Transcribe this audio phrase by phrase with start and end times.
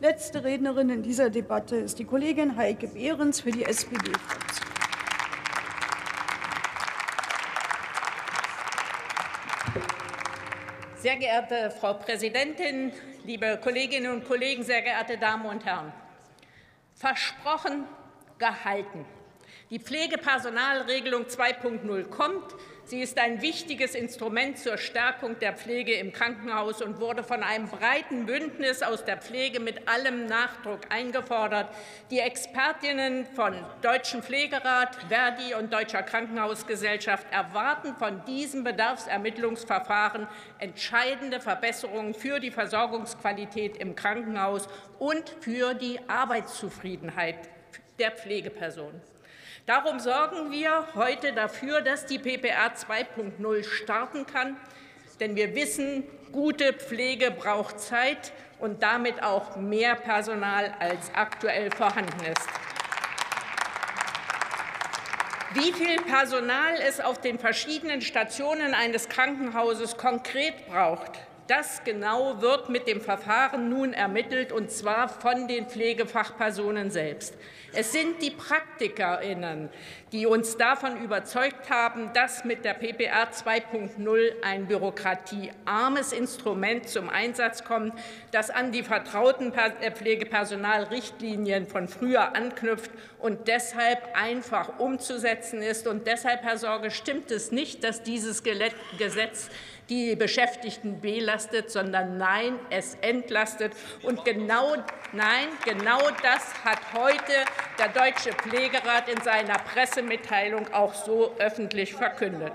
[0.00, 4.70] Letzte Rednerin in dieser Debatte ist die Kollegin Heike Behrens für die SPD-Fraktion.
[10.96, 12.92] Sehr geehrte Frau Präsidentin,
[13.26, 15.92] liebe Kolleginnen und Kollegen, sehr geehrte Damen und Herren!
[16.94, 17.84] Versprochen,
[18.38, 19.04] gehalten.
[19.70, 22.56] Die Pflegepersonalregelung 2.0 kommt.
[22.82, 27.68] Sie ist ein wichtiges Instrument zur Stärkung der Pflege im Krankenhaus und wurde von einem
[27.68, 31.72] breiten Bündnis aus der Pflege mit allem Nachdruck eingefordert.
[32.10, 40.26] Die Expertinnen von Deutschen Pflegerat, Verdi und Deutscher Krankenhausgesellschaft erwarten von diesem Bedarfsermittlungsverfahren
[40.58, 47.48] entscheidende Verbesserungen für die Versorgungsqualität im Krankenhaus und für die Arbeitszufriedenheit
[48.00, 49.00] der Pflegepersonen.
[49.70, 54.56] Darum sorgen wir heute dafür, dass die PPA 2.0 starten kann.
[55.20, 56.02] Denn wir wissen,
[56.32, 62.48] gute Pflege braucht Zeit und damit auch mehr Personal, als aktuell vorhanden ist.
[65.54, 71.12] Wie viel Personal es auf den verschiedenen Stationen eines Krankenhauses konkret braucht,
[71.50, 77.34] das genau wird mit dem Verfahren nun ermittelt, und zwar von den Pflegefachpersonen selbst.
[77.72, 79.68] Es sind die PraktikerInnen,
[80.12, 87.64] die uns davon überzeugt haben, dass mit der PPR 2.0 ein bürokratiearmes Instrument zum Einsatz
[87.64, 87.94] kommt,
[88.32, 95.86] das an die vertrauten äh, Pflegepersonalrichtlinien von früher anknüpft und deshalb einfach umzusetzen ist.
[95.86, 99.48] Und deshalb, Herr Sorge, stimmt es nicht, dass dieses Gesetz
[99.90, 103.72] die Beschäftigten belastet, sondern nein, es entlastet.
[104.02, 104.76] Und genau,
[105.12, 107.44] nein, genau das hat heute
[107.78, 112.52] der Deutsche Pflegerat in seiner Pressemitteilung auch so öffentlich verkündet.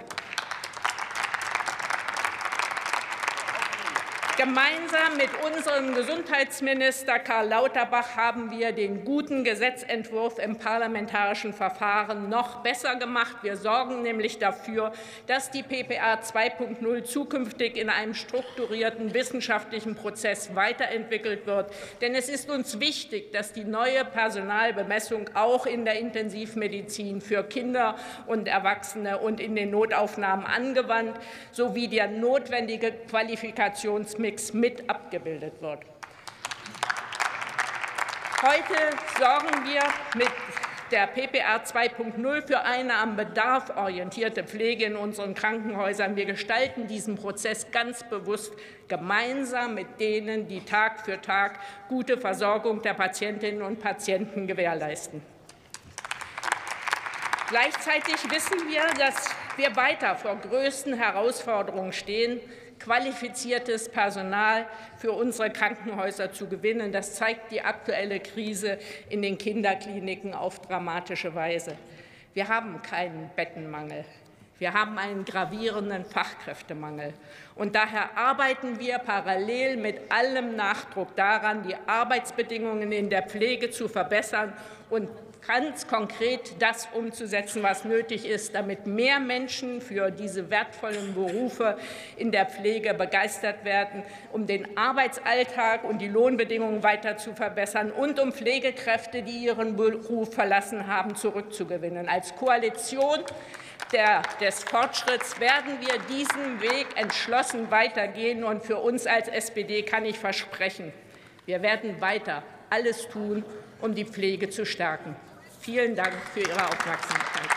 [4.38, 12.62] Gemeinsam mit unserem Gesundheitsminister Karl Lauterbach haben wir den guten Gesetzentwurf im parlamentarischen Verfahren noch
[12.62, 13.38] besser gemacht.
[13.44, 14.92] Wir sorgen nämlich dafür,
[15.28, 21.72] dass die PPA 2.0 zukünftig in einem strukturierten wissenschaftlichen Prozess weiterentwickelt wird.
[22.02, 27.96] Denn es ist uns wichtig, dass die neue Personalbemessung auch in der Intensivmedizin für Kinder
[28.28, 31.18] und Erwachsene und in den Notaufnahmen angewandt
[31.54, 35.82] sowie der notwendige Qualifikationsmix Mix mit abgebildet wird.
[38.42, 39.84] Heute sorgen wir
[40.16, 40.32] mit
[40.90, 46.16] der PPR 2.0 für eine am Bedarf orientierte Pflege in unseren Krankenhäusern.
[46.16, 48.52] Wir gestalten diesen Prozess ganz bewusst
[48.88, 55.22] gemeinsam mit denen, die Tag für Tag gute Versorgung der Patientinnen und Patienten gewährleisten.
[57.50, 62.40] Gleichzeitig wissen wir, dass wir weiter vor größten Herausforderungen stehen,
[62.86, 66.92] qualifiziertes Personal für unsere Krankenhäuser zu gewinnen.
[66.92, 68.78] Das zeigt die aktuelle Krise
[69.10, 71.78] in den Kinderkliniken auf dramatische Weise.
[72.36, 74.06] Wir haben keinen Bettenmangel.
[74.58, 77.14] Wir haben einen gravierenden Fachkräftemangel.
[77.56, 83.90] Und daher arbeiten wir parallel mit allem Nachdruck daran, die Arbeitsbedingungen in der Pflege zu
[83.90, 84.54] verbessern
[84.90, 85.10] und
[85.46, 91.78] ganz konkret das umzusetzen, was nötig ist, damit mehr Menschen für diese wertvollen Berufe
[92.18, 98.20] in der Pflege begeistert werden, um den Arbeitsalltag und die Lohnbedingungen weiter zu verbessern und
[98.20, 102.10] um Pflegekräfte, die ihren Beruf verlassen haben, zurückzugewinnen.
[102.10, 103.20] Als Koalition
[103.92, 108.44] der, des Fortschritts werden wir diesen Weg entschlossen weitergehen.
[108.44, 110.94] Und für uns als SPD kann ich versprechen,
[111.46, 113.46] wir werden weiter alles tun,
[113.82, 115.16] um die Pflege zu stärken.
[115.62, 117.50] Vielen Dank für Ihre Aufmerksamkeit.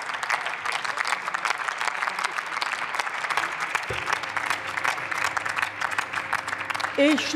[6.97, 7.21] Ich